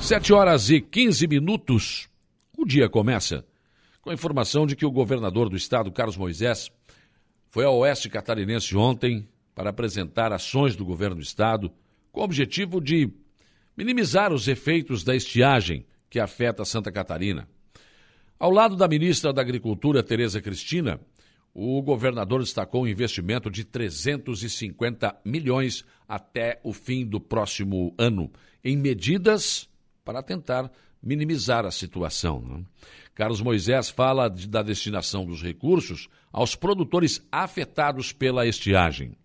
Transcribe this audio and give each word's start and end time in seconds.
Sete 0.00 0.32
horas 0.32 0.70
e 0.70 0.80
15 0.80 1.26
minutos. 1.26 2.08
O 2.56 2.64
dia 2.64 2.88
começa 2.88 3.44
com 4.00 4.10
a 4.10 4.14
informação 4.14 4.66
de 4.66 4.76
que 4.76 4.86
o 4.86 4.90
governador 4.90 5.48
do 5.48 5.56
estado, 5.56 5.90
Carlos 5.90 6.16
Moisés, 6.16 6.70
foi 7.50 7.64
ao 7.64 7.78
oeste 7.78 8.08
catarinense 8.08 8.76
ontem 8.76 9.28
para 9.54 9.70
apresentar 9.70 10.32
ações 10.32 10.76
do 10.76 10.84
governo 10.84 11.16
do 11.16 11.22
estado 11.22 11.72
com 12.12 12.20
o 12.20 12.24
objetivo 12.24 12.80
de 12.80 13.10
minimizar 13.76 14.32
os 14.32 14.46
efeitos 14.46 15.02
da 15.02 15.16
estiagem 15.16 15.84
que 16.08 16.20
afeta 16.20 16.64
Santa 16.64 16.92
Catarina. 16.92 17.48
Ao 18.38 18.50
lado 18.50 18.76
da 18.76 18.86
ministra 18.86 19.32
da 19.32 19.42
Agricultura, 19.42 20.02
Tereza 20.02 20.40
Cristina, 20.40 21.00
o 21.52 21.80
governador 21.82 22.40
destacou 22.40 22.84
um 22.84 22.88
investimento 22.88 23.50
de 23.50 23.64
350 23.64 25.16
milhões 25.24 25.84
até 26.06 26.60
o 26.62 26.72
fim 26.72 27.04
do 27.04 27.18
próximo 27.18 27.94
ano 27.98 28.30
em 28.62 28.76
medidas 28.76 29.68
para 30.06 30.22
tentar 30.22 30.70
minimizar 31.02 31.66
a 31.66 31.70
situação. 31.72 32.40
Né? 32.40 32.64
Carlos 33.12 33.42
Moisés 33.42 33.90
fala 33.90 34.28
de, 34.28 34.48
da 34.48 34.62
destinação 34.62 35.26
dos 35.26 35.42
recursos 35.42 36.08
aos 36.32 36.54
produtores 36.54 37.26
afetados 37.30 38.12
pela 38.12 38.46
estiagem. 38.46 39.16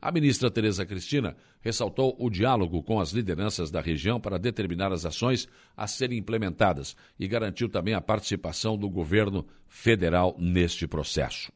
A 0.00 0.12
ministra 0.12 0.48
Tereza 0.48 0.86
Cristina 0.86 1.36
ressaltou 1.60 2.14
o 2.20 2.30
diálogo 2.30 2.84
com 2.84 3.00
as 3.00 3.10
lideranças 3.10 3.68
da 3.68 3.80
região 3.80 4.20
para 4.20 4.38
determinar 4.38 4.92
as 4.92 5.04
ações 5.04 5.48
a 5.76 5.88
serem 5.88 6.18
implementadas 6.18 6.94
e 7.18 7.26
garantiu 7.26 7.68
também 7.68 7.94
a 7.94 8.00
participação 8.00 8.78
do 8.78 8.88
governo 8.88 9.44
federal 9.66 10.36
neste 10.38 10.86
processo. 10.86 11.52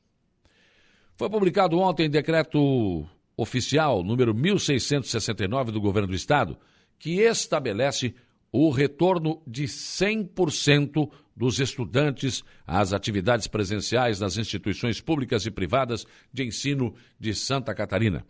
Foi 1.14 1.30
publicado 1.30 1.78
ontem 1.78 2.10
decreto 2.10 3.06
oficial 3.36 4.02
número 4.02 4.34
1669 4.34 5.70
do 5.70 5.80
governo 5.80 6.08
do 6.08 6.16
estado, 6.16 6.58
que 6.98 7.20
estabelece 7.20 8.12
o 8.52 8.70
retorno 8.70 9.42
de 9.46 9.64
100% 9.64 11.10
dos 11.34 11.58
estudantes 11.58 12.44
às 12.66 12.92
atividades 12.92 13.46
presenciais 13.46 14.20
nas 14.20 14.36
instituições 14.36 15.00
públicas 15.00 15.46
e 15.46 15.50
privadas 15.50 16.06
de 16.30 16.44
ensino 16.44 16.94
de 17.18 17.34
Santa 17.34 17.74
Catarina. 17.74 18.24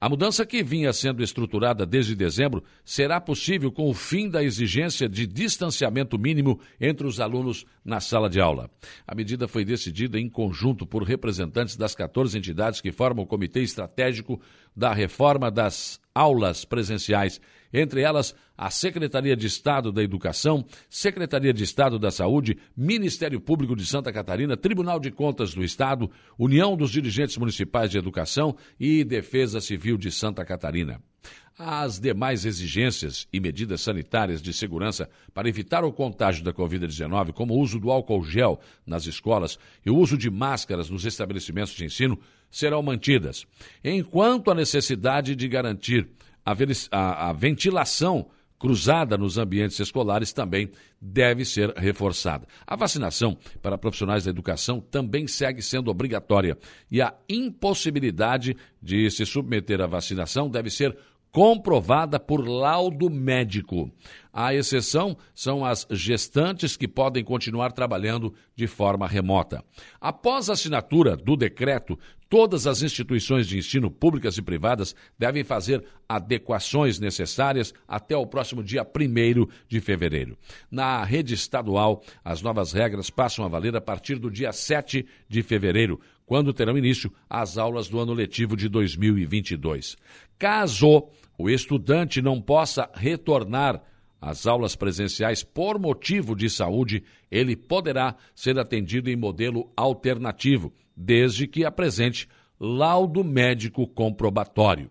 A 0.00 0.08
mudança 0.08 0.44
que 0.44 0.62
vinha 0.62 0.92
sendo 0.92 1.22
estruturada 1.22 1.86
desde 1.86 2.14
dezembro 2.14 2.62
será 2.84 3.18
possível 3.20 3.72
com 3.72 3.88
o 3.88 3.94
fim 3.94 4.28
da 4.28 4.44
exigência 4.44 5.08
de 5.08 5.26
distanciamento 5.26 6.18
mínimo 6.18 6.60
entre 6.78 7.06
os 7.06 7.20
alunos 7.20 7.64
na 7.82 8.00
sala 8.00 8.28
de 8.28 8.38
aula. 8.38 8.70
A 9.06 9.14
medida 9.14 9.48
foi 9.48 9.64
decidida 9.64 10.20
em 10.20 10.28
conjunto 10.28 10.86
por 10.86 11.04
representantes 11.04 11.74
das 11.74 11.94
14 11.94 12.36
entidades 12.36 12.82
que 12.82 12.92
formam 12.92 13.24
o 13.24 13.26
Comitê 13.26 13.62
Estratégico 13.62 14.38
da 14.76 14.92
Reforma 14.92 15.50
das 15.50 15.98
Aulas 16.14 16.66
Presenciais 16.66 17.40
entre 17.74 18.02
elas 18.02 18.32
a 18.56 18.70
Secretaria 18.70 19.36
de 19.36 19.48
Estado 19.48 19.90
da 19.90 20.00
Educação, 20.00 20.64
Secretaria 20.88 21.52
de 21.52 21.64
Estado 21.64 21.98
da 21.98 22.12
Saúde, 22.12 22.56
Ministério 22.76 23.40
Público 23.40 23.74
de 23.74 23.84
Santa 23.84 24.12
Catarina, 24.12 24.56
Tribunal 24.56 25.00
de 25.00 25.10
Contas 25.10 25.52
do 25.52 25.64
Estado, 25.64 26.08
União 26.38 26.76
dos 26.76 26.92
Dirigentes 26.92 27.36
Municipais 27.36 27.90
de 27.90 27.98
Educação 27.98 28.56
e 28.78 29.02
Defesa 29.02 29.60
Civil 29.60 29.98
de 29.98 30.12
Santa 30.12 30.44
Catarina. 30.44 31.02
As 31.58 32.00
demais 32.00 32.44
exigências 32.44 33.28
e 33.32 33.38
medidas 33.40 33.80
sanitárias 33.80 34.42
de 34.42 34.52
segurança 34.52 35.08
para 35.32 35.48
evitar 35.48 35.84
o 35.84 35.92
contágio 35.92 36.44
da 36.44 36.52
Covid-19, 36.52 37.32
como 37.32 37.54
o 37.54 37.60
uso 37.60 37.78
do 37.78 37.90
álcool 37.90 38.24
gel 38.24 38.60
nas 38.84 39.06
escolas 39.06 39.58
e 39.84 39.90
o 39.90 39.96
uso 39.96 40.18
de 40.18 40.30
máscaras 40.30 40.90
nos 40.90 41.04
estabelecimentos 41.04 41.72
de 41.74 41.84
ensino, 41.84 42.18
serão 42.50 42.82
mantidas, 42.82 43.46
enquanto 43.84 44.50
a 44.50 44.54
necessidade 44.54 45.34
de 45.34 45.48
garantir 45.48 46.08
a, 46.44 47.30
a, 47.30 47.32
ventilação 47.32 48.26
cruzada 48.58 49.18
nos 49.18 49.36
ambientes 49.36 49.78
escolares 49.78 50.32
também 50.32 50.70
deve 51.00 51.44
ser 51.44 51.70
reforçada. 51.76 52.46
A 52.66 52.76
vacinação 52.76 53.36
para 53.60 53.78
profissionais 53.78 54.24
da 54.24 54.30
educação 54.30 54.80
também 54.80 55.26
segue 55.26 55.60
sendo 55.60 55.90
obrigatória 55.90 56.56
e 56.90 57.02
a 57.02 57.14
impossibilidade 57.28 58.56
de 58.80 59.10
se 59.10 59.26
submeter 59.26 59.80
à 59.80 59.86
vacinação 59.86 60.48
deve 60.48 60.70
ser 60.70 60.96
comprovada 61.34 62.20
por 62.20 62.46
laudo 62.46 63.10
médico. 63.10 63.90
A 64.32 64.54
exceção 64.54 65.16
são 65.34 65.64
as 65.64 65.84
gestantes 65.90 66.76
que 66.76 66.86
podem 66.86 67.24
continuar 67.24 67.72
trabalhando 67.72 68.32
de 68.54 68.68
forma 68.68 69.08
remota. 69.08 69.64
Após 70.00 70.48
a 70.48 70.52
assinatura 70.52 71.16
do 71.16 71.36
decreto, 71.36 71.98
todas 72.34 72.66
as 72.66 72.82
instituições 72.82 73.46
de 73.46 73.56
ensino 73.56 73.88
públicas 73.88 74.36
e 74.36 74.42
privadas 74.42 74.92
devem 75.16 75.44
fazer 75.44 75.84
adequações 76.08 76.98
necessárias 76.98 77.72
até 77.86 78.16
o 78.16 78.26
próximo 78.26 78.60
dia 78.60 78.82
1 78.82 79.46
de 79.68 79.80
fevereiro. 79.80 80.36
Na 80.68 81.04
rede 81.04 81.32
estadual, 81.32 82.02
as 82.24 82.42
novas 82.42 82.72
regras 82.72 83.08
passam 83.08 83.44
a 83.44 83.48
valer 83.48 83.76
a 83.76 83.80
partir 83.80 84.16
do 84.16 84.32
dia 84.32 84.52
7 84.52 85.06
de 85.28 85.42
fevereiro, 85.44 86.00
quando 86.26 86.52
terão 86.52 86.76
início 86.76 87.08
as 87.30 87.56
aulas 87.56 87.86
do 87.86 88.00
ano 88.00 88.12
letivo 88.12 88.56
de 88.56 88.68
2022. 88.68 89.96
Caso 90.36 91.06
o 91.38 91.48
estudante 91.48 92.20
não 92.20 92.42
possa 92.42 92.90
retornar 92.94 93.80
às 94.20 94.44
aulas 94.44 94.74
presenciais 94.74 95.44
por 95.44 95.78
motivo 95.78 96.34
de 96.34 96.50
saúde, 96.50 97.04
ele 97.30 97.54
poderá 97.54 98.16
ser 98.34 98.58
atendido 98.58 99.08
em 99.08 99.14
modelo 99.14 99.70
alternativo, 99.76 100.72
desde 100.96 101.46
que 101.46 101.64
apresente 101.64 102.28
laudo 102.58 103.24
médico 103.24 103.86
comprobatório. 103.86 104.90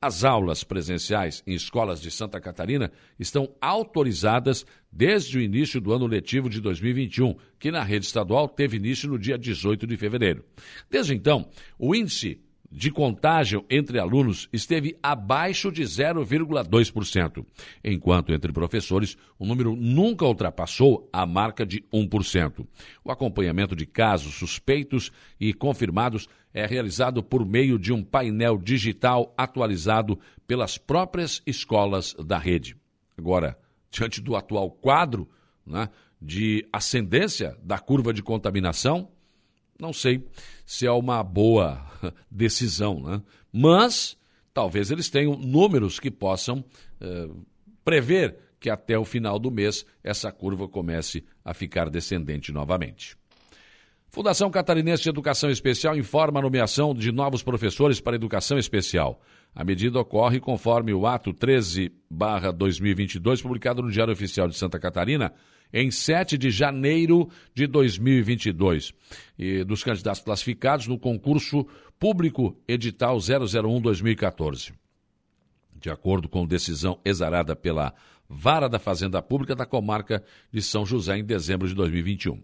As 0.00 0.24
aulas 0.24 0.62
presenciais 0.62 1.42
em 1.46 1.54
escolas 1.54 2.00
de 2.00 2.10
Santa 2.10 2.40
Catarina 2.40 2.92
estão 3.18 3.54
autorizadas 3.60 4.66
desde 4.92 5.38
o 5.38 5.40
início 5.40 5.80
do 5.80 5.92
ano 5.92 6.06
letivo 6.06 6.50
de 6.50 6.60
2021, 6.60 7.34
que 7.58 7.70
na 7.70 7.82
rede 7.82 8.04
estadual 8.04 8.46
teve 8.46 8.76
início 8.76 9.08
no 9.08 9.18
dia 9.18 9.38
18 9.38 9.86
de 9.86 9.96
fevereiro. 9.96 10.44
Desde 10.90 11.14
então, 11.14 11.48
o 11.78 11.94
índice 11.94 12.40
de 12.70 12.90
contágio 12.90 13.64
entre 13.70 13.98
alunos 13.98 14.48
esteve 14.52 14.98
abaixo 15.02 15.70
de 15.70 15.82
0,2%, 15.82 17.44
enquanto 17.84 18.32
entre 18.32 18.52
professores 18.52 19.16
o 19.38 19.46
número 19.46 19.76
nunca 19.76 20.24
ultrapassou 20.24 21.08
a 21.12 21.24
marca 21.24 21.64
de 21.64 21.82
1%. 21.92 22.66
O 23.04 23.10
acompanhamento 23.10 23.76
de 23.76 23.86
casos 23.86 24.34
suspeitos 24.34 25.12
e 25.38 25.52
confirmados 25.52 26.28
é 26.52 26.66
realizado 26.66 27.22
por 27.22 27.44
meio 27.44 27.78
de 27.78 27.92
um 27.92 28.02
painel 28.02 28.58
digital 28.58 29.32
atualizado 29.36 30.18
pelas 30.46 30.78
próprias 30.78 31.42
escolas 31.46 32.14
da 32.14 32.38
rede. 32.38 32.76
Agora, 33.16 33.58
diante 33.90 34.20
do 34.20 34.34
atual 34.34 34.70
quadro 34.70 35.28
né, 35.66 35.88
de 36.20 36.66
ascendência 36.72 37.56
da 37.62 37.78
curva 37.78 38.12
de 38.12 38.22
contaminação, 38.22 39.10
não 39.78 39.92
sei 39.92 40.24
se 40.66 40.86
é 40.86 40.90
uma 40.90 41.22
boa 41.22 41.80
decisão, 42.30 43.00
né? 43.00 43.22
mas 43.52 44.18
talvez 44.52 44.90
eles 44.90 45.08
tenham 45.08 45.36
números 45.36 45.98
que 46.00 46.10
possam 46.10 46.64
eh, 47.00 47.28
prever 47.84 48.36
que 48.58 48.68
até 48.68 48.98
o 48.98 49.04
final 49.04 49.38
do 49.38 49.50
mês 49.50 49.86
essa 50.02 50.32
curva 50.32 50.66
comece 50.66 51.24
a 51.44 51.54
ficar 51.54 51.88
descendente 51.88 52.50
novamente. 52.52 53.16
Fundação 54.16 54.50
Catarinense 54.50 55.02
de 55.02 55.10
Educação 55.10 55.50
Especial 55.50 55.94
informa 55.94 56.38
a 56.38 56.42
nomeação 56.42 56.94
de 56.94 57.12
novos 57.12 57.42
professores 57.42 58.00
para 58.00 58.16
educação 58.16 58.56
especial. 58.56 59.20
A 59.54 59.62
medida 59.62 60.00
ocorre 60.00 60.40
conforme 60.40 60.94
o 60.94 61.06
ato 61.06 61.34
13/2022 61.34 63.42
publicado 63.42 63.82
no 63.82 63.90
Diário 63.90 64.14
Oficial 64.14 64.48
de 64.48 64.56
Santa 64.56 64.78
Catarina 64.78 65.34
em 65.70 65.90
7 65.90 66.38
de 66.38 66.50
janeiro 66.50 67.28
de 67.54 67.66
2022, 67.66 68.94
e 69.38 69.62
dos 69.64 69.84
candidatos 69.84 70.22
classificados 70.22 70.86
no 70.86 70.98
concurso 70.98 71.66
público 71.98 72.56
edital 72.66 73.18
001-2014. 73.18 74.72
De 75.78 75.90
acordo 75.90 76.26
com 76.26 76.46
decisão 76.46 76.98
exarada 77.04 77.54
pela 77.54 77.92
Vara 78.28 78.68
da 78.68 78.78
Fazenda 78.78 79.22
Pública 79.22 79.54
da 79.54 79.64
comarca 79.64 80.22
de 80.52 80.60
São 80.60 80.84
José 80.84 81.16
em 81.16 81.24
dezembro 81.24 81.68
de 81.68 81.74
2021. 81.74 82.40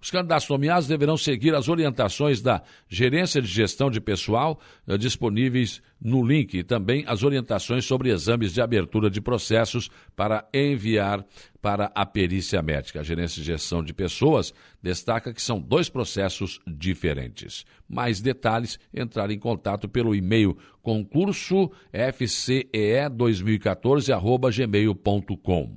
Os 0.00 0.10
candidatos 0.10 0.48
nomeados 0.48 0.86
deverão 0.86 1.16
seguir 1.16 1.54
as 1.54 1.68
orientações 1.68 2.40
da 2.40 2.62
Gerência 2.88 3.42
de 3.42 3.48
Gestão 3.48 3.90
de 3.90 4.00
Pessoal 4.00 4.60
eh, 4.86 4.96
disponíveis 4.96 5.82
no 6.04 6.22
link 6.22 6.62
também 6.64 7.02
as 7.08 7.22
orientações 7.22 7.86
sobre 7.86 8.10
exames 8.10 8.52
de 8.52 8.60
abertura 8.60 9.08
de 9.08 9.22
processos 9.22 9.90
para 10.14 10.46
enviar 10.52 11.24
para 11.62 11.90
a 11.94 12.04
perícia 12.04 12.60
médica. 12.60 13.00
A 13.00 13.02
Gerência 13.02 13.40
de 13.40 13.46
Gestão 13.46 13.82
de 13.82 13.94
Pessoas 13.94 14.52
destaca 14.82 15.32
que 15.32 15.40
são 15.40 15.58
dois 15.58 15.88
processos 15.88 16.60
diferentes. 16.66 17.64
Mais 17.88 18.20
detalhes, 18.20 18.78
entrar 18.92 19.30
em 19.30 19.38
contato 19.38 19.88
pelo 19.88 20.14
e-mail 20.14 20.54
concurso 20.82 21.70
fcee 22.12 22.68
2014 23.10 24.12
gmail.com. 24.54 25.74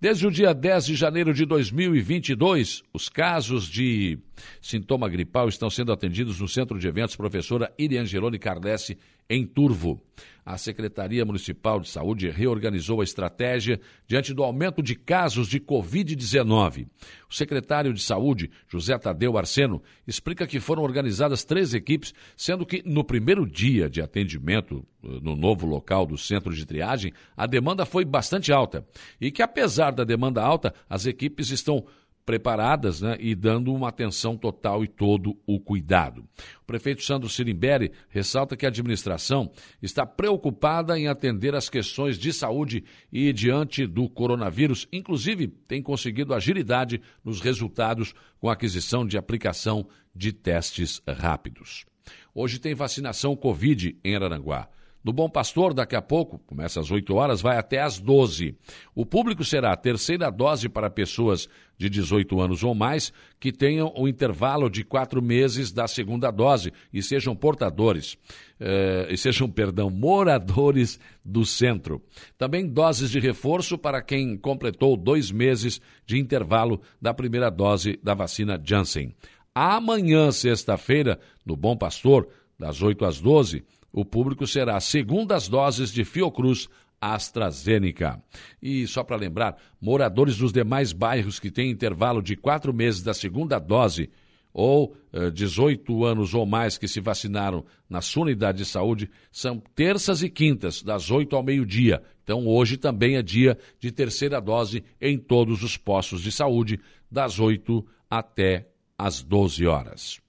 Desde 0.00 0.26
o 0.26 0.30
dia 0.30 0.52
10 0.52 0.86
de 0.86 0.94
janeiro 0.94 1.32
de 1.32 1.46
2022, 1.46 2.82
os 2.92 3.08
casos 3.08 3.66
de 3.66 4.18
sintoma 4.60 5.08
gripal 5.08 5.48
estão 5.48 5.70
sendo 5.70 5.92
atendidos 5.92 6.40
no 6.40 6.48
Centro 6.48 6.78
de 6.78 6.88
Eventos 6.88 7.16
Professora 7.16 7.72
Iriangelone 7.78 8.38
Carlesse, 8.38 8.98
em 9.28 9.46
Turvo. 9.46 10.00
A 10.44 10.56
Secretaria 10.56 11.24
Municipal 11.24 11.80
de 11.80 11.88
Saúde 11.88 12.30
reorganizou 12.30 13.00
a 13.00 13.04
estratégia 13.04 13.80
diante 14.06 14.32
do 14.32 14.44
aumento 14.44 14.80
de 14.80 14.94
casos 14.94 15.48
de 15.48 15.58
Covid-19. 15.58 16.86
O 17.28 17.34
secretário 17.34 17.92
de 17.92 18.00
Saúde, 18.00 18.48
José 18.68 18.96
Tadeu 18.96 19.36
Arseno, 19.36 19.82
explica 20.06 20.46
que 20.46 20.60
foram 20.60 20.84
organizadas 20.84 21.44
três 21.44 21.74
equipes, 21.74 22.14
sendo 22.36 22.64
que 22.64 22.80
no 22.86 23.02
primeiro 23.02 23.44
dia 23.44 23.90
de 23.90 24.00
atendimento 24.00 24.86
eh, 25.02 25.18
no 25.20 25.34
novo 25.34 25.66
local 25.66 26.06
do 26.06 26.16
centro 26.16 26.54
de 26.54 26.64
triagem, 26.64 27.12
a 27.36 27.44
demanda 27.44 27.84
foi 27.84 28.04
bastante 28.04 28.52
alta. 28.52 28.86
E 29.20 29.32
que, 29.32 29.42
apesar 29.42 29.90
da 29.90 30.04
demanda 30.04 30.40
alta, 30.40 30.72
as 30.88 31.06
equipes 31.06 31.50
estão 31.50 31.84
preparadas 32.26 33.00
né, 33.00 33.16
e 33.20 33.36
dando 33.36 33.72
uma 33.72 33.88
atenção 33.88 34.36
total 34.36 34.82
e 34.82 34.88
todo 34.88 35.38
o 35.46 35.60
cuidado. 35.60 36.24
O 36.60 36.66
prefeito 36.66 37.04
Sandro 37.04 37.28
Sirimberi 37.28 37.92
ressalta 38.08 38.56
que 38.56 38.66
a 38.66 38.68
administração 38.68 39.52
está 39.80 40.04
preocupada 40.04 40.98
em 40.98 41.06
atender 41.06 41.54
as 41.54 41.70
questões 41.70 42.18
de 42.18 42.32
saúde 42.32 42.82
e 43.12 43.32
diante 43.32 43.86
do 43.86 44.08
coronavírus, 44.10 44.88
inclusive 44.92 45.46
tem 45.46 45.80
conseguido 45.80 46.34
agilidade 46.34 47.00
nos 47.24 47.40
resultados 47.40 48.12
com 48.40 48.50
a 48.50 48.54
aquisição 48.54 49.06
de 49.06 49.16
aplicação 49.16 49.86
de 50.12 50.32
testes 50.32 51.00
rápidos. 51.06 51.86
Hoje 52.34 52.58
tem 52.58 52.74
vacinação 52.74 53.36
Covid 53.36 53.96
em 54.02 54.16
Araranguá. 54.16 54.68
No 55.06 55.12
Bom 55.12 55.30
Pastor, 55.30 55.72
daqui 55.72 55.94
a 55.94 56.02
pouco, 56.02 56.40
começa 56.40 56.80
às 56.80 56.90
8 56.90 57.14
horas, 57.14 57.40
vai 57.40 57.56
até 57.56 57.80
às 57.80 58.00
12. 58.00 58.56
O 58.92 59.06
público 59.06 59.44
será 59.44 59.72
a 59.72 59.76
terceira 59.76 60.28
dose 60.30 60.68
para 60.68 60.90
pessoas 60.90 61.48
de 61.78 61.88
18 61.88 62.40
anos 62.40 62.64
ou 62.64 62.74
mais 62.74 63.12
que 63.38 63.52
tenham 63.52 63.92
o 63.94 64.02
um 64.02 64.08
intervalo 64.08 64.68
de 64.68 64.82
quatro 64.82 65.22
meses 65.22 65.70
da 65.70 65.86
segunda 65.86 66.28
dose 66.32 66.72
e 66.92 67.04
sejam 67.04 67.36
portadores, 67.36 68.18
eh, 68.58 69.06
e 69.08 69.16
sejam, 69.16 69.48
perdão, 69.48 69.90
moradores 69.90 70.98
do 71.24 71.46
centro. 71.46 72.02
Também 72.36 72.66
doses 72.66 73.08
de 73.08 73.20
reforço 73.20 73.78
para 73.78 74.02
quem 74.02 74.36
completou 74.36 74.96
dois 74.96 75.30
meses 75.30 75.80
de 76.04 76.18
intervalo 76.18 76.80
da 77.00 77.14
primeira 77.14 77.48
dose 77.48 77.96
da 78.02 78.12
vacina 78.12 78.60
Janssen. 78.60 79.14
Amanhã, 79.54 80.32
sexta-feira, 80.32 81.20
no 81.44 81.56
Bom 81.56 81.76
Pastor, 81.76 82.26
das 82.58 82.82
8 82.82 83.04
às 83.04 83.20
12, 83.20 83.64
o 83.96 84.04
público 84.04 84.46
será 84.46 84.78
segundo 84.78 85.32
as 85.32 85.48
doses 85.48 85.90
de 85.90 86.04
Fiocruz 86.04 86.68
AstraZeneca. 87.00 88.22
E 88.60 88.86
só 88.86 89.02
para 89.02 89.16
lembrar, 89.16 89.56
moradores 89.80 90.36
dos 90.36 90.52
demais 90.52 90.92
bairros 90.92 91.40
que 91.40 91.50
têm 91.50 91.70
intervalo 91.70 92.22
de 92.22 92.36
quatro 92.36 92.74
meses 92.74 93.02
da 93.02 93.14
segunda 93.14 93.58
dose 93.58 94.10
ou 94.52 94.94
eh, 95.14 95.30
18 95.30 96.04
anos 96.04 96.34
ou 96.34 96.44
mais 96.44 96.76
que 96.76 96.86
se 96.86 97.00
vacinaram 97.00 97.64
na 97.88 98.02
sua 98.02 98.24
unidade 98.24 98.58
de 98.58 98.66
saúde 98.66 99.08
são 99.32 99.58
terças 99.74 100.22
e 100.22 100.28
quintas, 100.28 100.82
das 100.82 101.10
8 101.10 101.34
ao 101.34 101.42
meio-dia. 101.42 102.02
Então, 102.22 102.46
hoje 102.46 102.76
também 102.76 103.16
é 103.16 103.22
dia 103.22 103.56
de 103.80 103.90
terceira 103.90 104.40
dose 104.40 104.84
em 105.00 105.16
todos 105.16 105.62
os 105.62 105.78
postos 105.78 106.20
de 106.20 106.30
saúde, 106.30 106.78
das 107.10 107.38
8 107.38 107.82
até 108.10 108.68
às 108.98 109.22
12 109.22 109.66
horas. 109.66 110.20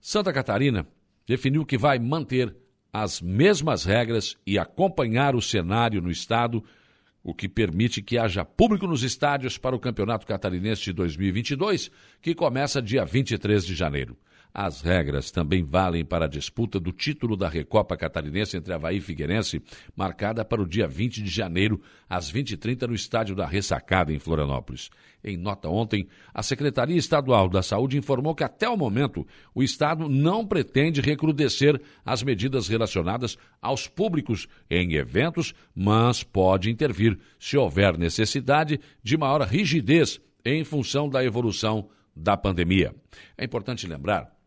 Santa 0.00 0.32
Catarina 0.32 0.86
definiu 1.30 1.64
que 1.64 1.78
vai 1.78 1.96
manter 1.96 2.52
as 2.92 3.20
mesmas 3.22 3.84
regras 3.84 4.36
e 4.44 4.58
acompanhar 4.58 5.36
o 5.36 5.40
cenário 5.40 6.02
no 6.02 6.10
estado, 6.10 6.64
o 7.22 7.32
que 7.32 7.48
permite 7.48 8.02
que 8.02 8.18
haja 8.18 8.44
público 8.44 8.84
nos 8.84 9.04
estádios 9.04 9.56
para 9.56 9.76
o 9.76 9.78
Campeonato 9.78 10.26
Catarinense 10.26 10.82
de 10.82 10.92
2022, 10.92 11.88
que 12.20 12.34
começa 12.34 12.82
dia 12.82 13.04
23 13.04 13.64
de 13.64 13.76
janeiro. 13.76 14.18
As 14.52 14.80
regras 14.80 15.30
também 15.30 15.62
valem 15.62 16.04
para 16.04 16.24
a 16.24 16.28
disputa 16.28 16.80
do 16.80 16.90
título 16.90 17.36
da 17.36 17.48
Recopa 17.48 17.96
Catarinense 17.96 18.56
entre 18.56 18.72
Havaí 18.74 18.96
e 18.96 19.00
Figueirense, 19.00 19.62
marcada 19.94 20.44
para 20.44 20.60
o 20.60 20.66
dia 20.66 20.88
20 20.88 21.22
de 21.22 21.30
janeiro, 21.30 21.80
às 22.08 22.32
20h30, 22.32 22.88
no 22.88 22.94
Estádio 22.94 23.36
da 23.36 23.46
Ressacada, 23.46 24.12
em 24.12 24.18
Florianópolis. 24.18 24.90
Em 25.22 25.36
nota 25.36 25.68
ontem, 25.68 26.08
a 26.34 26.42
Secretaria 26.42 26.96
Estadual 26.96 27.48
da 27.48 27.62
Saúde 27.62 27.96
informou 27.96 28.34
que, 28.34 28.42
até 28.42 28.68
o 28.68 28.76
momento, 28.76 29.24
o 29.54 29.62
Estado 29.62 30.08
não 30.08 30.44
pretende 30.44 31.00
recrudescer 31.00 31.80
as 32.04 32.22
medidas 32.22 32.66
relacionadas 32.66 33.36
aos 33.62 33.86
públicos 33.86 34.48
em 34.68 34.94
eventos, 34.94 35.54
mas 35.74 36.24
pode 36.24 36.70
intervir 36.70 37.16
se 37.38 37.56
houver 37.56 37.96
necessidade 37.96 38.80
de 39.02 39.16
maior 39.16 39.42
rigidez 39.42 40.20
em 40.44 40.64
função 40.64 41.08
da 41.08 41.22
evolução 41.24 41.88
da 42.16 42.36
pandemia. 42.36 42.94
É 43.36 43.44
importante 43.44 43.86
lembrar 43.86 44.39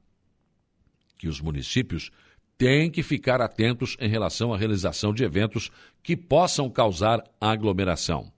que 1.24 1.30
os 1.30 1.40
municípios 1.40 2.12
têm 2.58 2.92
que 2.92 3.02
ficar 3.02 3.40
atentos 3.40 3.96
em 3.98 4.10
relação 4.10 4.54
à 4.54 4.58
realização 4.58 5.14
de 5.14 5.24
eventos 5.24 5.72
que 6.04 6.18
possam 6.18 6.70
causar 6.70 7.24
aglomeração. 7.40 8.30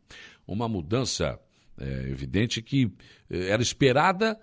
Uma 0.46 0.68
mudança 0.68 1.40
é, 1.80 1.84
evidente 2.12 2.62
que 2.62 2.92
é, 3.28 3.50
era 3.50 3.64
esperada 3.64 4.40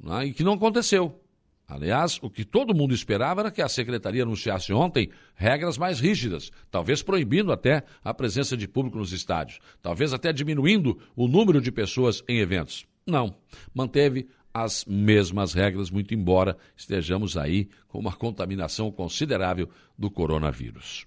né, 0.00 0.26
e 0.26 0.32
que 0.32 0.42
não 0.42 0.54
aconteceu. 0.54 1.22
Aliás, 1.68 2.18
o 2.20 2.28
que 2.28 2.44
todo 2.44 2.74
mundo 2.74 2.92
esperava 2.92 3.42
era 3.42 3.52
que 3.52 3.62
a 3.62 3.68
secretaria 3.68 4.24
anunciasse 4.24 4.72
ontem 4.72 5.08
regras 5.36 5.78
mais 5.78 6.00
rígidas, 6.00 6.50
talvez 6.72 7.04
proibindo 7.04 7.52
até 7.52 7.84
a 8.02 8.12
presença 8.12 8.56
de 8.56 8.66
público 8.66 8.98
nos 8.98 9.12
estádios, 9.12 9.60
talvez 9.80 10.12
até 10.12 10.32
diminuindo 10.32 10.98
o 11.14 11.28
número 11.28 11.60
de 11.60 11.70
pessoas 11.70 12.20
em 12.26 12.40
eventos. 12.40 12.84
Não, 13.06 13.36
manteve 13.72 14.28
as 14.62 14.84
mesmas 14.84 15.52
regras, 15.52 15.90
muito 15.90 16.14
embora 16.14 16.56
estejamos 16.76 17.36
aí 17.36 17.68
com 17.86 17.98
uma 17.98 18.12
contaminação 18.12 18.90
considerável 18.90 19.68
do 19.96 20.10
coronavírus. 20.10 21.06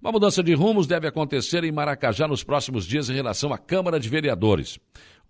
Uma 0.00 0.12
mudança 0.12 0.42
de 0.42 0.52
rumos 0.54 0.86
deve 0.86 1.08
acontecer 1.08 1.64
em 1.64 1.72
Maracajá 1.72 2.28
nos 2.28 2.44
próximos 2.44 2.86
dias 2.86 3.08
em 3.08 3.14
relação 3.14 3.52
à 3.52 3.58
Câmara 3.58 3.98
de 3.98 4.08
Vereadores. 4.08 4.78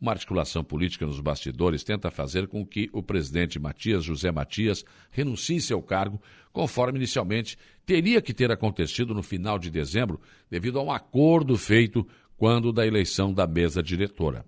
Uma 0.00 0.12
articulação 0.12 0.62
política 0.62 1.06
nos 1.06 1.20
bastidores 1.20 1.84
tenta 1.84 2.10
fazer 2.10 2.48
com 2.48 2.66
que 2.66 2.90
o 2.92 3.02
presidente 3.02 3.58
Matias 3.58 4.04
José 4.04 4.30
Matias 4.30 4.84
renuncie 5.10 5.60
seu 5.60 5.80
cargo, 5.80 6.20
conforme 6.52 6.98
inicialmente 6.98 7.56
teria 7.86 8.20
que 8.20 8.34
ter 8.34 8.50
acontecido 8.50 9.14
no 9.14 9.22
final 9.22 9.58
de 9.58 9.70
dezembro, 9.70 10.20
devido 10.50 10.78
a 10.78 10.82
um 10.82 10.92
acordo 10.92 11.56
feito 11.56 12.06
quando 12.36 12.72
da 12.72 12.86
eleição 12.86 13.32
da 13.32 13.46
mesa 13.46 13.82
diretora. 13.82 14.44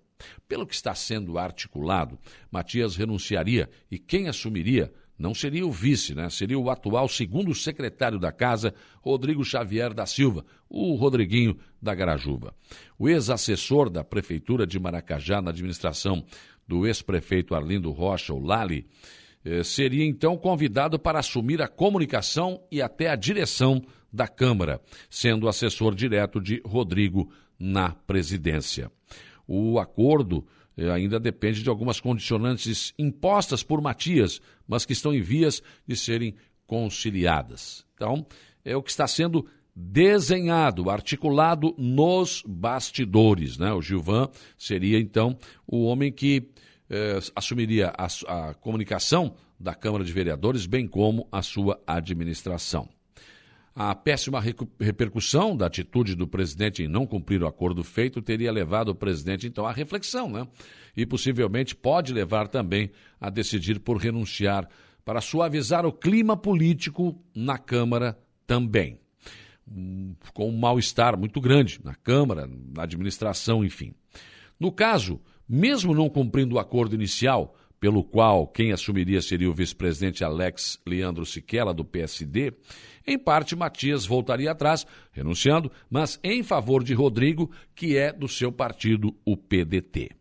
Pelo 0.48 0.66
que 0.66 0.74
está 0.74 0.94
sendo 0.94 1.38
articulado, 1.38 2.18
Matias 2.50 2.96
renunciaria 2.96 3.68
e 3.90 3.98
quem 3.98 4.28
assumiria 4.28 4.92
não 5.18 5.34
seria 5.34 5.66
o 5.66 5.72
vice, 5.72 6.14
né? 6.14 6.30
seria 6.30 6.58
o 6.58 6.70
atual 6.70 7.08
segundo 7.08 7.52
secretário 7.54 8.20
da 8.20 8.30
Casa, 8.30 8.72
Rodrigo 9.00 9.44
Xavier 9.44 9.92
da 9.92 10.06
Silva, 10.06 10.44
o 10.68 10.94
Rodriguinho 10.94 11.58
da 11.82 11.94
Garajuba. 11.94 12.54
O 12.96 13.08
ex-assessor 13.08 13.90
da 13.90 14.04
Prefeitura 14.04 14.64
de 14.66 14.78
Maracajá 14.78 15.42
na 15.42 15.50
administração 15.50 16.24
do 16.68 16.86
ex-prefeito 16.86 17.54
Arlindo 17.54 17.90
Rocha, 17.90 18.32
o 18.32 18.38
Lali, 18.38 18.86
eh, 19.44 19.64
seria 19.64 20.04
então 20.04 20.36
convidado 20.36 20.98
para 20.98 21.18
assumir 21.18 21.60
a 21.60 21.66
comunicação 21.66 22.62
e 22.70 22.80
até 22.80 23.08
a 23.08 23.16
direção 23.16 23.82
da 24.12 24.28
Câmara, 24.28 24.80
sendo 25.10 25.48
assessor 25.48 25.94
direto 25.94 26.40
de 26.40 26.62
Rodrigo 26.64 27.32
na 27.58 27.90
presidência. 27.90 28.90
O 29.48 29.78
acordo 29.78 30.46
eh, 30.76 30.90
ainda 30.90 31.18
depende 31.18 31.62
de 31.62 31.70
algumas 31.70 31.98
condicionantes 31.98 32.92
impostas 32.98 33.62
por 33.62 33.80
Matias, 33.80 34.40
mas 34.66 34.84
que 34.84 34.92
estão 34.92 35.14
em 35.14 35.22
vias 35.22 35.62
de 35.86 35.96
serem 35.96 36.34
conciliadas. 36.66 37.86
Então, 37.94 38.26
é 38.62 38.76
o 38.76 38.82
que 38.82 38.90
está 38.90 39.06
sendo 39.06 39.46
desenhado, 39.74 40.90
articulado 40.90 41.74
nos 41.78 42.42
bastidores. 42.46 43.56
Né? 43.56 43.72
O 43.72 43.80
Gilvan 43.80 44.28
seria, 44.58 45.00
então, 45.00 45.38
o 45.66 45.84
homem 45.84 46.12
que 46.12 46.50
eh, 46.90 47.18
assumiria 47.34 47.92
a, 47.96 48.06
a 48.50 48.54
comunicação 48.54 49.34
da 49.58 49.74
Câmara 49.74 50.04
de 50.04 50.12
Vereadores, 50.12 50.66
bem 50.66 50.86
como 50.86 51.26
a 51.32 51.42
sua 51.42 51.80
administração. 51.86 52.88
A 53.80 53.94
péssima 53.94 54.42
repercussão 54.80 55.56
da 55.56 55.66
atitude 55.66 56.16
do 56.16 56.26
presidente 56.26 56.82
em 56.82 56.88
não 56.88 57.06
cumprir 57.06 57.44
o 57.44 57.46
acordo 57.46 57.84
feito 57.84 58.20
teria 58.20 58.50
levado 58.50 58.88
o 58.88 58.94
presidente, 58.94 59.46
então, 59.46 59.64
à 59.64 59.70
reflexão, 59.70 60.28
né? 60.28 60.48
E 60.96 61.06
possivelmente 61.06 61.76
pode 61.76 62.12
levar 62.12 62.48
também 62.48 62.90
a 63.20 63.30
decidir 63.30 63.78
por 63.78 63.96
renunciar 63.96 64.68
para 65.04 65.20
suavizar 65.20 65.86
o 65.86 65.92
clima 65.92 66.36
político 66.36 67.22
na 67.32 67.56
Câmara 67.56 68.18
também. 68.48 68.98
Com 70.34 70.48
um 70.48 70.58
mal-estar 70.58 71.16
muito 71.16 71.40
grande 71.40 71.78
na 71.84 71.94
Câmara, 71.94 72.50
na 72.74 72.82
administração, 72.82 73.64
enfim. 73.64 73.94
No 74.58 74.72
caso, 74.72 75.20
mesmo 75.48 75.94
não 75.94 76.08
cumprindo 76.08 76.56
o 76.56 76.58
acordo 76.58 76.96
inicial, 76.96 77.54
pelo 77.80 78.02
qual 78.02 78.46
quem 78.46 78.72
assumiria 78.72 79.22
seria 79.22 79.50
o 79.50 79.54
vice-presidente 79.54 80.24
Alex 80.24 80.80
Leandro 80.86 81.24
Siquela, 81.24 81.72
do 81.72 81.84
PSD, 81.84 82.52
em 83.06 83.18
parte 83.18 83.56
Matias 83.56 84.04
voltaria 84.04 84.50
atrás, 84.50 84.86
renunciando, 85.12 85.70
mas 85.88 86.18
em 86.22 86.42
favor 86.42 86.82
de 86.82 86.92
Rodrigo, 86.92 87.50
que 87.74 87.96
é 87.96 88.12
do 88.12 88.28
seu 88.28 88.52
partido, 88.52 89.14
o 89.24 89.36
PDT. 89.36 90.17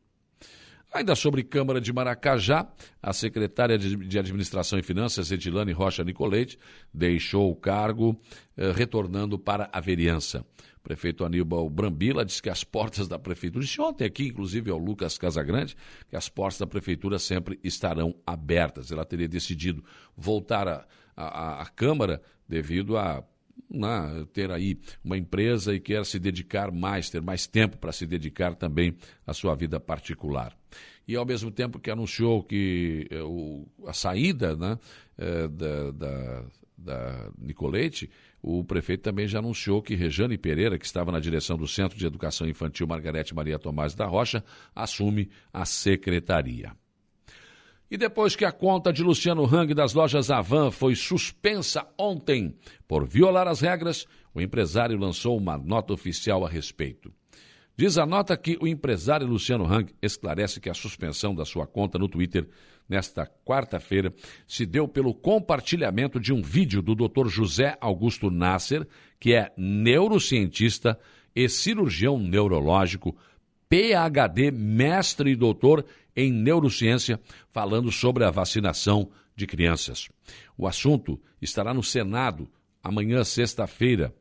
Ainda 0.93 1.15
sobre 1.15 1.43
Câmara 1.43 1.81
de 1.81 1.91
Maracajá, 1.91 2.67
a 3.01 3.11
secretária 3.11 3.77
de 3.77 4.17
Administração 4.17 4.79
e 4.79 4.83
Finanças, 4.83 5.31
Edilane 5.31 5.73
Rocha 5.73 6.03
Nicolete, 6.03 6.57
deixou 6.93 7.51
o 7.51 7.55
cargo, 7.55 8.19
eh, 8.55 8.71
retornando 8.71 9.37
para 9.37 9.69
a 9.71 9.81
vereança. 9.81 10.45
O 10.77 10.81
prefeito 10.87 11.25
Aníbal 11.25 11.69
Brambila 11.69 12.23
disse 12.23 12.41
que 12.41 12.49
as 12.49 12.63
portas 12.63 13.07
da 13.07 13.19
prefeitura, 13.19 13.65
disse 13.65 13.81
ontem 13.81 14.05
aqui, 14.05 14.27
inclusive 14.27 14.71
ao 14.71 14.77
Lucas 14.77 15.17
Casagrande, 15.17 15.75
que 16.09 16.15
as 16.15 16.29
portas 16.29 16.59
da 16.59 16.65
prefeitura 16.65 17.19
sempre 17.19 17.59
estarão 17.61 18.15
abertas. 18.25 18.89
Ela 18.89 19.03
teria 19.03 19.27
decidido 19.27 19.83
voltar 20.15 20.87
à 21.15 21.65
Câmara 21.75 22.21
devido 22.47 22.97
a 22.97 23.23
né, 23.69 24.25
ter 24.33 24.51
aí 24.51 24.79
uma 25.03 25.17
empresa 25.17 25.73
e 25.73 25.79
quer 25.79 26.05
se 26.05 26.19
dedicar 26.19 26.71
mais, 26.71 27.09
ter 27.09 27.21
mais 27.21 27.47
tempo 27.47 27.77
para 27.77 27.91
se 27.91 28.05
dedicar 28.05 28.55
também 28.55 28.95
à 29.25 29.33
sua 29.33 29.55
vida 29.55 29.79
particular. 29.79 30.55
E 31.07 31.15
ao 31.15 31.25
mesmo 31.25 31.49
tempo 31.49 31.79
que 31.79 31.89
anunciou 31.89 32.43
que 32.43 33.07
eh, 33.09 33.21
o, 33.21 33.65
a 33.85 33.93
saída 33.93 34.55
né, 34.55 34.77
eh, 35.17 35.47
da, 35.47 35.91
da, 35.91 36.45
da 36.77 37.31
Nicolete, 37.37 38.09
o 38.41 38.63
prefeito 38.63 39.01
também 39.01 39.27
já 39.27 39.39
anunciou 39.39 39.81
que 39.81 39.95
Rejane 39.95 40.37
Pereira, 40.37 40.77
que 40.77 40.85
estava 40.85 41.11
na 41.11 41.19
direção 41.19 41.57
do 41.57 41.67
Centro 41.67 41.97
de 41.97 42.05
Educação 42.05 42.47
Infantil 42.47 42.87
Margarete 42.87 43.33
Maria 43.33 43.57
Tomás 43.57 43.95
da 43.95 44.05
Rocha, 44.05 44.43
assume 44.75 45.29
a 45.51 45.65
secretaria. 45.65 46.73
E 47.89 47.97
depois 47.97 48.35
que 48.35 48.43
a 48.43 48.51
conta 48.51 48.91
de 48.91 49.01
Luciano 49.01 49.45
Hang 49.45 49.73
das 49.73 49.93
lojas 49.93 50.29
Avan 50.29 50.71
foi 50.71 50.93
suspensa 50.93 51.87
ontem 51.97 52.53
por 52.87 53.07
violar 53.07 53.47
as 53.47 53.61
regras, 53.61 54.05
o 54.33 54.41
empresário 54.41 54.97
lançou 54.97 55.37
uma 55.37 55.57
nota 55.57 55.93
oficial 55.93 56.45
a 56.45 56.49
respeito. 56.49 57.13
Diz 57.77 57.97
a 57.97 58.05
nota 58.05 58.35
que 58.35 58.57
o 58.59 58.67
empresário 58.67 59.27
Luciano 59.27 59.63
Hang 59.63 59.93
esclarece 60.01 60.59
que 60.59 60.69
a 60.69 60.73
suspensão 60.73 61.33
da 61.33 61.45
sua 61.45 61.67
conta 61.67 61.97
no 61.97 62.09
Twitter 62.09 62.49
nesta 62.89 63.29
quarta-feira 63.45 64.13
se 64.47 64.65
deu 64.65 64.87
pelo 64.87 65.13
compartilhamento 65.13 66.19
de 66.19 66.33
um 66.33 66.41
vídeo 66.41 66.81
do 66.81 66.95
Dr. 66.95 67.27
José 67.27 67.77
Augusto 67.79 68.31
Nasser, 68.31 68.85
que 69.19 69.33
é 69.33 69.53
neurocientista 69.55 70.99
e 71.35 71.47
cirurgião 71.47 72.19
neurológico, 72.19 73.15
PhD, 73.69 74.49
mestre 74.49 75.31
e 75.31 75.35
doutor 75.35 75.85
em 76.17 76.31
neurociência, 76.31 77.21
falando 77.51 77.91
sobre 77.91 78.25
a 78.25 78.31
vacinação 78.31 79.11
de 79.35 79.45
crianças. 79.45 80.09
O 80.57 80.67
assunto 80.67 81.21
estará 81.39 81.73
no 81.73 81.83
Senado 81.83 82.49
amanhã, 82.83 83.23
sexta-feira, 83.23 84.13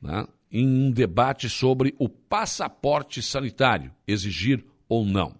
né, 0.00 0.26
em 0.52 0.68
um 0.68 0.90
debate 0.90 1.48
sobre 1.48 1.94
o 1.98 2.08
passaporte 2.08 3.22
sanitário, 3.22 3.90
exigir 4.06 4.62
ou 4.86 5.04
não. 5.06 5.34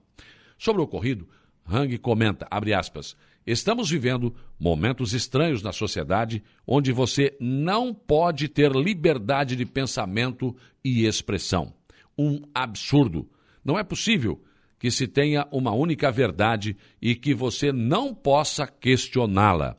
Sobre 0.57 0.81
o 0.81 0.85
ocorrido, 0.85 1.29
Hang 1.71 1.99
comenta, 1.99 2.47
abre 2.51 2.73
aspas, 2.73 3.15
Estamos 3.49 3.89
vivendo 3.89 4.35
momentos 4.61 5.15
estranhos 5.15 5.63
na 5.63 5.73
sociedade 5.73 6.43
onde 6.67 6.93
você 6.93 7.35
não 7.41 7.95
pode 7.95 8.47
ter 8.47 8.71
liberdade 8.73 9.57
de 9.57 9.65
pensamento 9.65 10.55
e 10.85 11.07
expressão. 11.07 11.73
Um 12.19 12.43
absurdo. 12.55 13.27
Não 13.65 13.79
é 13.79 13.83
possível 13.83 14.45
que 14.78 14.90
se 14.90 15.06
tenha 15.08 15.47
uma 15.50 15.73
única 15.73 16.11
verdade 16.11 16.76
e 17.02 17.14
que 17.14 17.35
você 17.35 17.73
não 17.73 18.14
possa 18.14 18.66
questioná-la. 18.66 19.76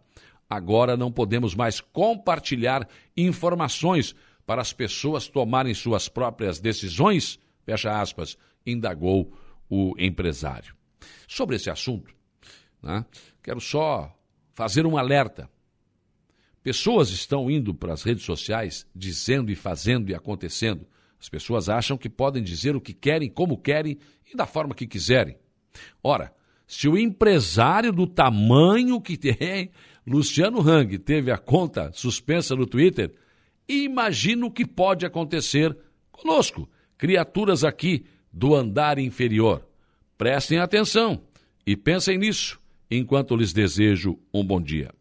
Agora 0.49 0.97
não 0.97 1.11
podemos 1.11 1.55
mais 1.55 1.79
compartilhar 1.79 2.87
informações 3.15 4.15
para 4.45 4.61
as 4.61 4.73
pessoas 4.73 5.27
tomarem 5.27 5.73
suas 5.73 6.09
próprias 6.09 6.59
decisões? 6.59 7.39
Fecha 7.63 8.01
aspas, 8.01 8.37
indagou 8.65 9.31
o 9.69 9.93
empresário. 9.97 10.75
Sobre 11.27 11.55
esse 11.55 11.69
assunto, 11.69 12.13
né, 12.81 13.05
quero 13.43 13.61
só 13.61 14.11
fazer 14.53 14.85
um 14.85 14.97
alerta. 14.97 15.49
Pessoas 16.63 17.09
estão 17.11 17.49
indo 17.49 17.73
para 17.73 17.93
as 17.93 18.03
redes 18.03 18.25
sociais 18.25 18.85
dizendo 18.93 19.51
e 19.51 19.55
fazendo 19.55 20.09
e 20.09 20.15
acontecendo 20.15 20.85
as 21.19 21.27
pessoas 21.27 21.67
acham 21.67 21.97
que 21.97 22.09
podem 22.09 22.41
dizer 22.41 22.75
o 22.75 22.81
que 22.81 22.93
querem, 22.93 23.29
como 23.29 23.57
querem 23.57 23.97
e 24.31 24.35
da 24.35 24.45
forma 24.45 24.73
que 24.73 24.87
quiserem. 24.87 25.37
Ora, 26.03 26.33
se 26.65 26.87
o 26.87 26.97
empresário 26.97 27.91
do 27.91 28.07
tamanho 28.07 29.01
que 29.01 29.17
tem, 29.17 29.71
Luciano 30.05 30.61
Hang, 30.61 30.97
teve 30.99 31.31
a 31.31 31.37
conta 31.37 31.91
suspensa 31.93 32.55
no 32.55 32.65
Twitter, 32.65 33.13
imagina 33.67 34.45
o 34.45 34.51
que 34.51 34.65
pode 34.65 35.05
acontecer 35.05 35.75
conosco, 36.11 36.69
criaturas 36.97 37.63
aqui 37.63 38.05
do 38.31 38.55
andar 38.55 38.97
inferior. 38.97 39.67
Prestem 40.17 40.59
atenção 40.59 41.21
e 41.65 41.75
pensem 41.75 42.17
nisso 42.17 42.59
enquanto 42.89 43.35
lhes 43.35 43.53
desejo 43.53 44.17
um 44.33 44.43
bom 44.43 44.61
dia. 44.61 44.91